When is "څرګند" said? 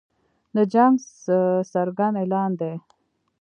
1.71-2.15